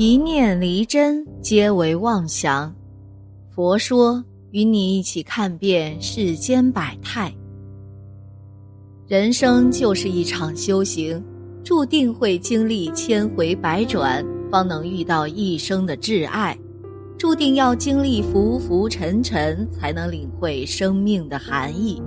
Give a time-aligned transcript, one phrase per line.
[0.00, 2.72] 一念离真，皆为妄想。
[3.50, 7.34] 佛说，与你一起看遍世间百态。
[9.08, 11.20] 人生就是一场修行，
[11.64, 16.56] 注定会经历千回百转，方能遇到一生的挚爱；
[17.18, 22.00] 注定要经历浮浮沉沉，才能领会生命的含义。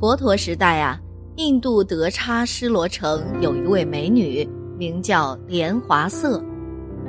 [0.00, 0.98] 佛陀时代啊，
[1.36, 4.48] 印度德差失罗城有一位美女，
[4.78, 6.42] 名叫莲华色。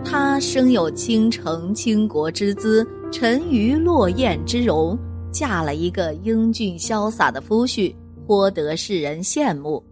[0.04, 4.98] 她生有倾城倾国之姿，沉鱼落雁之容，
[5.32, 7.96] 嫁了一个英俊潇洒的夫婿，
[8.28, 9.84] 颇得世人羡慕。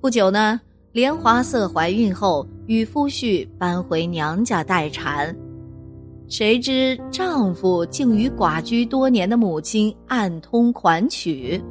[0.00, 0.60] 不久呢，
[0.92, 5.34] 莲华色怀孕后，与夫婿搬回娘家待产，
[6.28, 11.62] 谁知丈夫竟与寡居多年的母亲暗通款曲，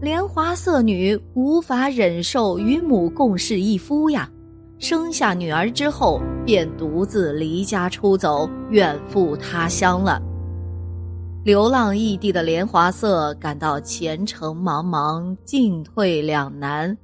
[0.00, 4.28] 莲华色女无法忍受与母共侍一夫呀。
[4.78, 10.18] 生下女儿之后，便独自离家出走，远赴他乡了。
[11.44, 16.96] 流浪异地的莲华色感到前程茫茫，进退两难。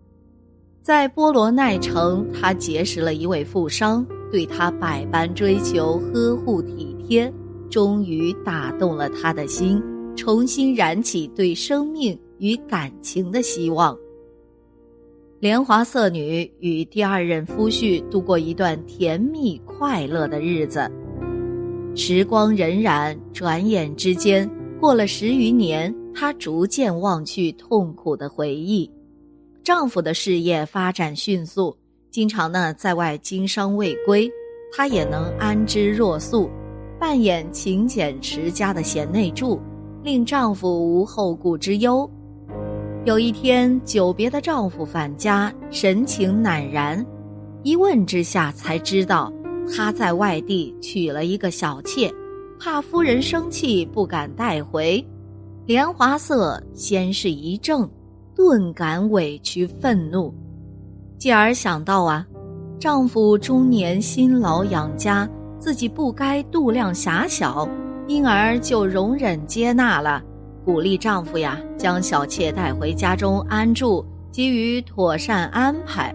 [0.80, 7.30] 在波罗奈城，他结识了一位富商，对他百般追求、呵护体贴，
[7.68, 9.78] 终于打动了他的心，
[10.16, 13.94] 重新燃起对生命与感情的希望。
[15.44, 20.90] 莲华色女与第二任夫婿度过一段甜蜜快乐的日子。
[21.94, 24.50] 时光荏苒，转眼之间
[24.80, 28.90] 过了十余年，她逐渐忘去痛苦的回忆。
[29.62, 31.76] 丈夫的事业发展迅速，
[32.10, 34.26] 经常呢在外经商未归，
[34.74, 36.48] 她也能安之若素，
[36.98, 39.60] 扮演勤俭持家的贤内助，
[40.02, 42.10] 令丈夫无后顾之忧。
[43.04, 47.04] 有一天，久别的丈夫返家，神情赧然。
[47.62, 49.30] 一问之下，才知道
[49.70, 52.10] 他在外地娶了一个小妾，
[52.58, 55.06] 怕夫人生气，不敢带回。
[55.66, 57.86] 莲华色先是一怔，
[58.34, 60.32] 顿感委屈愤怒，
[61.18, 62.26] 继而想到啊，
[62.80, 65.28] 丈夫中年辛劳养家，
[65.58, 67.68] 自己不该度量狭小，
[68.06, 70.22] 因而就容忍接纳了。
[70.64, 74.02] 鼓励丈夫呀，将小妾带回家中安住，
[74.32, 76.14] 给予妥善安排。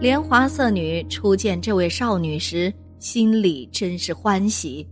[0.00, 4.84] 莲华色女初见这位少女时，心里真是欢喜。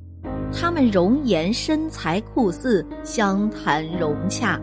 [0.53, 4.61] 她们容颜身材酷似，相谈融洽。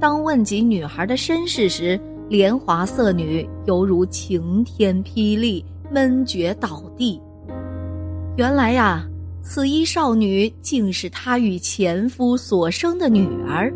[0.00, 2.00] 当问及女孩的身世时，
[2.30, 7.20] 莲华色女犹如晴天霹雳，闷绝倒地。
[8.36, 9.06] 原来呀。
[9.50, 13.72] 此一少女竟是她与前夫所生的女儿，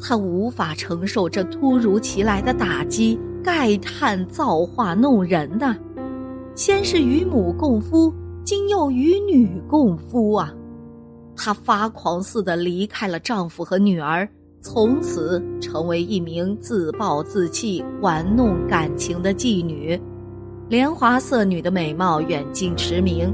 [0.00, 5.76] 她无法承受这突如其来的打击，慨叹造化弄人呐！
[6.54, 8.10] 先是与母共夫，
[8.42, 10.50] 今又与女共夫啊！
[11.36, 14.26] 她发狂似的离开了丈夫和女儿，
[14.62, 20.00] 从此成为一名自暴自弃、玩弄感情的妓女。
[20.70, 23.30] 莲华色女的美貌远近驰名。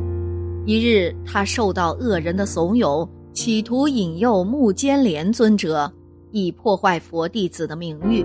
[0.66, 5.91] 一日，他受到恶人的怂恿，企图引诱木间莲尊者，
[6.31, 8.25] 以破坏佛弟子的名誉。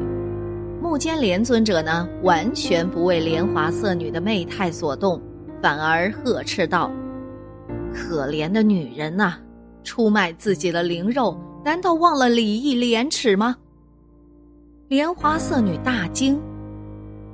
[0.82, 5.20] 木间莲尊者呢，完全不为莲华色女的媚态所动，
[5.62, 6.92] 反而呵斥道
[7.96, 9.36] ：“可怜的女人呐，
[9.84, 13.56] 出卖自己的灵肉，难道忘了礼义廉耻吗？”
[14.90, 16.40] 莲华色女大惊。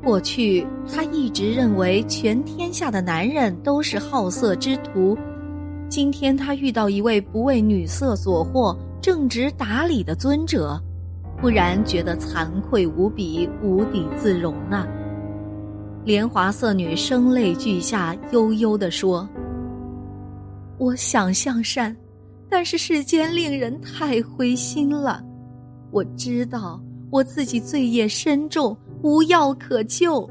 [0.03, 5.16] 过去，她一直认为全天下的男人都是好色之徒。
[5.88, 10.81] 今天，她遇到一位不为女色所惑、正直达理的尊者，
[11.39, 14.88] 忽然觉得惭愧无比、无地自容啊！
[16.03, 19.29] 莲华色女声泪俱下，悠悠地说
[20.79, 21.95] ：“我想向善，
[22.50, 25.23] 但是世间令人太灰心了。
[25.91, 26.81] 我知道
[27.12, 30.29] 我自己罪业深重。”无药可救。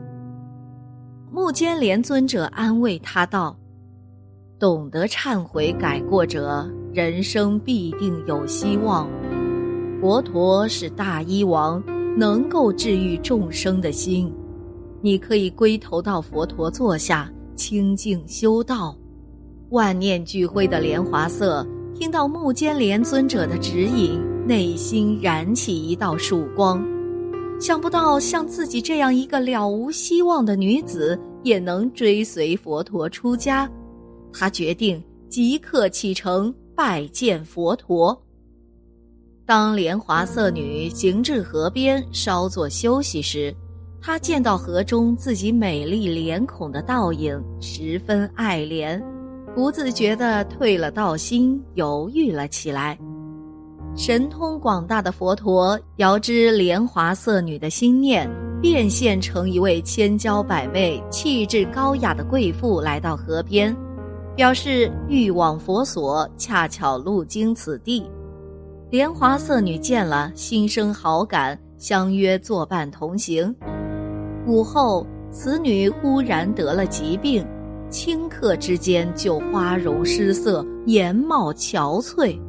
[1.32, 3.56] 木间莲尊者安慰他道
[4.60, 9.08] ：“懂得忏悔改过者，人生必定有希望。
[10.00, 11.82] 佛陀是大医王，
[12.16, 14.32] 能够治愈众生的心。
[15.02, 18.96] 你可以归头到佛陀座下，清净修道。”
[19.70, 26.84] 万念俱灰的莲华色听到木间莲尊者的指引，内心燃起一道曙光。
[27.60, 33.70] 想不到像自己这样一个了无希望的女子，也能追随佛陀出家。
[34.32, 38.18] 他决定即刻启程拜见佛陀。
[39.44, 43.54] 当莲华色女行至河边稍作休息时，
[44.00, 48.98] 他见到河中自己美丽脸孔的倒影，十分爱怜，
[49.54, 52.98] 不自觉地退了道心，犹豫了起来。
[53.96, 58.30] 神通广大的佛陀遥知莲华色女的心念，
[58.62, 63.76] 变现成一位千娇百媚、气质高雅的贵妇，来到河边，
[64.36, 68.08] 表示欲往佛所，恰巧路经此地。
[68.90, 73.54] 莲华色女见了，心生好感，相约作伴同行。
[74.46, 77.46] 午后，此女忽然得了疾病，
[77.90, 82.40] 顷刻之间就花容失色，颜貌憔悴。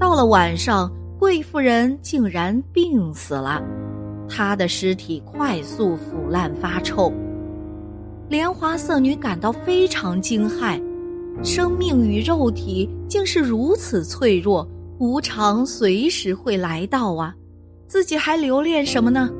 [0.00, 3.62] 到了晚上，贵妇人竟然病死了，
[4.26, 7.12] 她的尸体快速腐烂发臭。
[8.30, 10.82] 莲华色女感到非常惊骇，
[11.44, 14.66] 生命与肉体竟是如此脆弱。
[14.98, 17.34] 无常随时会来到啊，
[17.86, 19.30] 自己还留恋什么呢？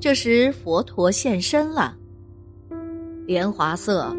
[0.00, 1.96] 这时佛陀现身了。
[3.26, 4.12] 莲华色，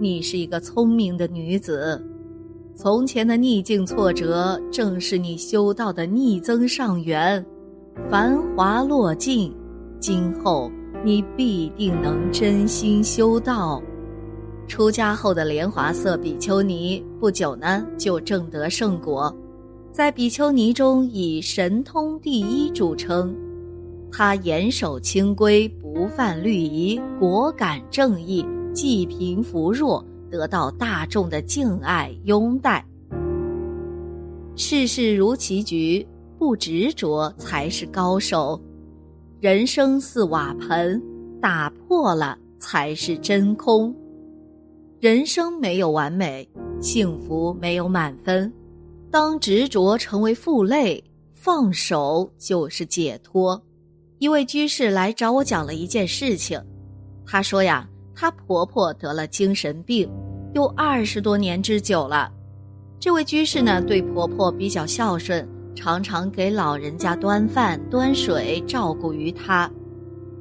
[0.00, 2.02] 你是一个聪明的女子，
[2.82, 7.44] 从前的逆境挫折正是你修道的逆增上缘，
[8.10, 9.54] 繁华落尽，
[10.00, 10.72] 今后
[11.04, 13.82] 你必定能真心修道。
[14.66, 19.30] 出家后的莲华色比丘尼不久呢，就证得圣果。
[19.92, 23.36] 在比丘尼中以神通第一著称，
[24.10, 28.42] 他严守清规，不犯律仪，果敢正义，
[28.72, 32.84] 济贫扶弱，得到大众的敬爱拥戴。
[34.56, 36.06] 事事如棋局，
[36.38, 38.60] 不执着才是高手。
[39.40, 41.02] 人生似瓦盆，
[41.40, 43.94] 打破了才是真空。
[45.00, 46.46] 人生没有完美，
[46.80, 48.52] 幸福没有满分。
[49.10, 53.60] 当执着成为负累，放手就是解脱。
[54.18, 56.62] 一位居士来找我讲了一件事情，
[57.24, 57.88] 他说呀，
[58.20, 60.06] 她婆婆得了精神病，
[60.52, 62.30] 有二十多年之久了。
[62.98, 69.70] 这位居士呢，对婆婆比较孝顺，常常给老人家端饭、端水，照顾于她。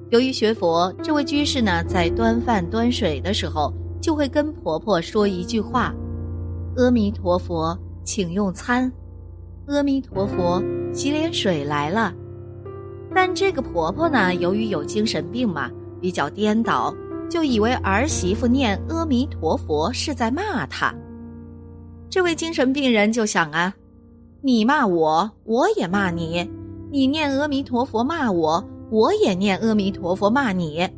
[0.10, 5.96] 由于学佛，这位居士呢，在端饭端水的时候，就会跟婆婆说一句话
[6.76, 8.92] ：“阿弥陀佛。”请用餐，
[9.68, 10.62] 阿弥陀佛，
[10.92, 12.14] 洗脸水来了。
[13.16, 15.70] 但这个婆婆呢，由于有精神病嘛，
[16.02, 16.94] 比较颠倒，
[17.30, 20.94] 就以为儿媳妇念阿弥陀佛是在骂她。
[22.10, 23.74] 这位精神病人就想啊，
[24.42, 26.50] 你骂我，我也骂你；
[26.92, 30.90] 你念阿弥陀佛骂我，我也念阿弥陀佛骂你。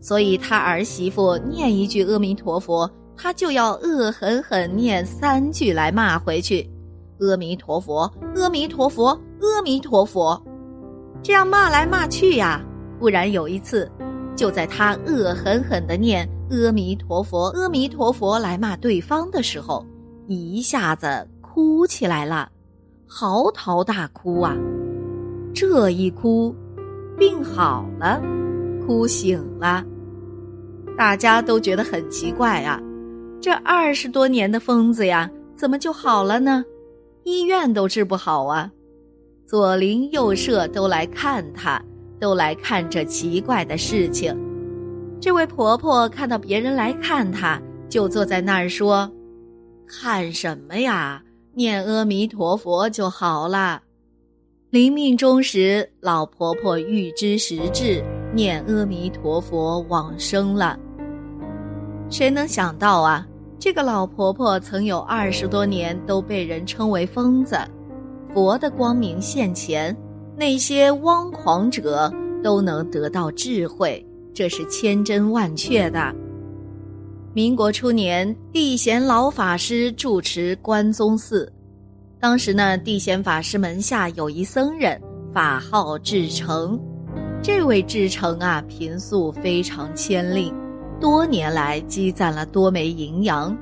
[0.00, 2.90] 所以他儿媳妇念一句阿弥陀佛。
[3.22, 6.66] 他就要恶狠狠念三句来骂回去，
[7.18, 10.42] 阿弥陀佛，阿弥陀佛，阿弥陀佛，
[11.22, 12.64] 这样骂来骂去呀。
[12.98, 13.92] 忽然有一次，
[14.40, 19.84] 就在他恶狠狠的念阿弥陀佛，阿弥陀佛来骂对方的时候，
[20.28, 22.50] 一下子哭起来了，
[23.06, 24.56] 嚎啕大哭啊。
[25.52, 26.56] 这一哭，
[27.18, 28.18] 病好了，
[28.86, 29.84] 哭醒了，
[30.96, 32.80] 大家都觉得很奇怪啊。
[33.42, 36.64] 这二十多年的疯子呀，怎么就好了呢？
[37.24, 38.72] 医院都治不好啊！
[39.46, 41.78] 左邻右舍都来看他，
[42.20, 44.36] 都来看这奇怪的事情。
[45.20, 49.10] 这位婆婆看到别人来看她，就坐在那儿说
[49.88, 51.22] ：“看什么呀？
[51.54, 53.82] 念阿弥陀佛就好了。”
[54.70, 60.78] 临命终时，老婆婆预知时至，念阿弥陀佛往生了。
[62.08, 63.26] 谁能想到啊？
[63.58, 67.58] 这个老婆婆曾有二十多年都被人称为疯子，
[68.32, 69.94] 佛的光明现前，
[70.40, 72.10] 那些汪狂者
[72.42, 76.14] 都能得到智慧，这是千真万确的。
[77.34, 81.52] 民国初年，地贤老法师住持关宗寺，
[82.18, 84.98] 当时呢，地贤法师门下有一僧人，
[85.30, 86.80] 法号智成，
[87.42, 90.50] 这位智成啊，贫素非常谦吝。
[90.98, 93.54] 多年来积攒了多枚银洋，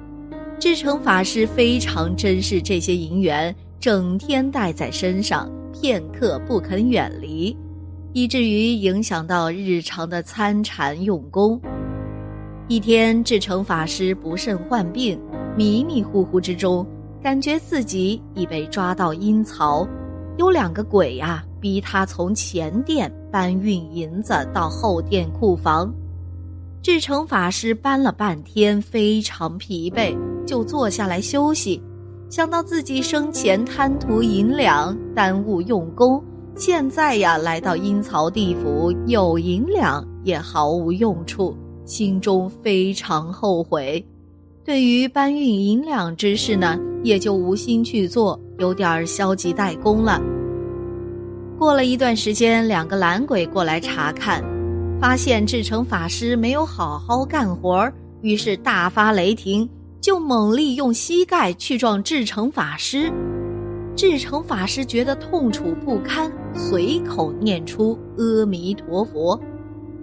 [0.61, 7.57] 智成法师非常珍视这些银元，整天带在身上，片刻不肯远离，
[8.13, 11.61] 以至于影响到日常的参禅用功。
[12.67, 15.21] 一天，智成法师不慎患病，
[15.57, 16.85] 迷迷糊糊之中，
[17.23, 19.87] 感觉自己已被抓到阴曹，
[20.37, 25.95] 有两个鬼呀，逼他从前殿搬运银子到后殿库房。
[26.83, 31.81] 智成法师搬了半天，非常疲惫，就坐下来休息。
[32.31, 36.23] 想到自己生前贪图银两，耽误用功，
[36.55, 41.57] 现在呀，来到阴曹地府有银两也毫无用处，
[41.87, 44.05] 心中非常后悔。
[44.63, 50.21] 对于搬运银两之事呢，也就无心去做，有点消极怠工了。
[51.59, 54.45] 过了一段时间，两个懒鬼过来查看，
[55.01, 59.67] 发现智成法师没有好好干活于是大发雷霆，
[60.01, 63.13] 就猛力用膝盖去撞智成法师。
[63.97, 69.39] 智成法师觉得痛楚不堪，随口念出阿弥陀佛，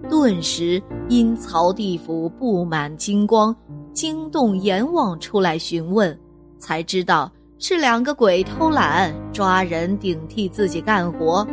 [0.10, 3.56] 顿时阴曹地府布满金光，
[3.94, 6.18] 惊动阎王出来询问，
[6.60, 7.32] 才知道。
[7.58, 11.48] 是两个鬼偷懒抓人顶替自己干活，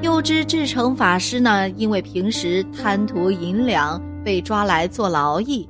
[0.00, 5.68] 又知智成法师呢，因为平时贪图银两被抓来做劳役，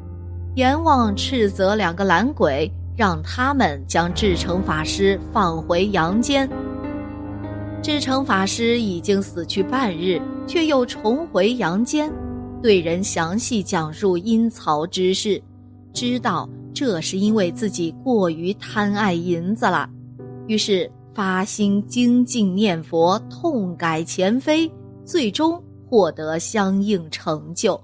[0.55, 6.47] 阎王斥责两个懒鬼，让他们将智诚法师放回阳间。
[7.83, 12.13] 智诚法师已经死去半日，却又重回阳间，
[12.63, 15.43] 对人详细讲述阴曹之事，
[15.93, 16.49] 知道。
[16.75, 19.89] 这是因为自己过于贪爱银子了，
[20.47, 24.71] 于是发心精进念佛，痛改前非，
[25.05, 27.79] 最终获得相应成就。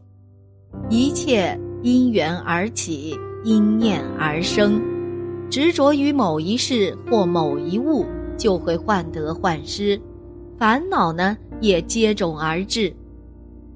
[0.88, 4.80] 一切因缘而起，因念而生。
[5.50, 8.04] 执着于某一事或某一物，
[8.36, 10.00] 就会患得患失，
[10.56, 12.94] 烦恼呢也接踵而至。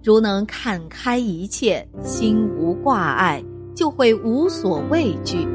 [0.04, 3.42] 如能看开一切，心无挂碍。
[3.75, 5.49] 就会无所畏惧。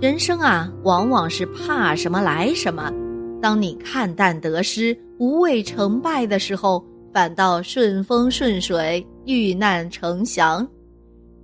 [0.00, 2.92] 人生啊，往往是怕什么来什么。
[3.40, 10.66] 当你看淡得失、无畏成败的时候，反倒顺风顺水、遇难成祥。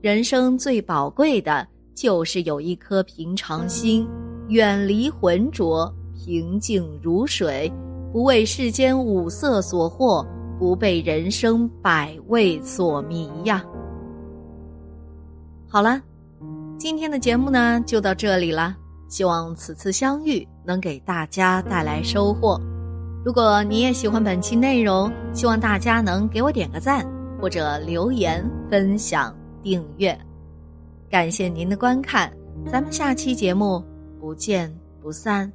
[0.03, 4.09] 人生最宝贵的就是有一颗平常心，
[4.49, 7.71] 远离浑浊，平静如水，
[8.11, 10.27] 不为世间五色所惑，
[10.59, 13.63] 不被人生百味所迷呀。
[15.69, 16.01] 好了，
[16.79, 18.75] 今天的节目呢就到这里了。
[19.07, 22.59] 希望此次相遇能给大家带来收获。
[23.23, 27.07] 如果你也喜欢本期内容，希望大家能给我点个赞，
[27.39, 30.19] 或者留言、分享、订阅。
[31.09, 32.33] 感谢您的观看，
[32.71, 33.85] 咱们下期节目
[34.21, 35.53] 不见不散。